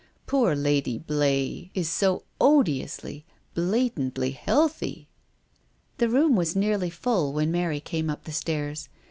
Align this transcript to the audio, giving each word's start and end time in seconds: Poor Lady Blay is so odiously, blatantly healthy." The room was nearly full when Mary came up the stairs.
Poor 0.25 0.55
Lady 0.55 0.97
Blay 0.97 1.69
is 1.75 1.87
so 1.87 2.23
odiously, 2.41 3.23
blatantly 3.53 4.31
healthy." 4.31 5.07
The 5.99 6.09
room 6.09 6.35
was 6.35 6.55
nearly 6.55 6.89
full 6.89 7.33
when 7.33 7.51
Mary 7.51 7.79
came 7.79 8.09
up 8.09 8.23
the 8.23 8.31
stairs. 8.31 8.89